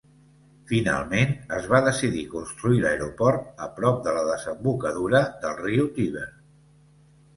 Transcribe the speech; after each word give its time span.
Finalment, 0.69 1.33
es 1.57 1.67
va 1.73 1.81
decidir 1.87 2.23
construir 2.31 2.81
l'aeroport 2.85 3.61
a 3.69 3.69
prop 3.77 4.01
de 4.07 4.15
la 4.19 4.25
desembocadura 4.33 5.25
del 5.45 5.59
riu 5.63 5.87
Tíber. 6.01 6.27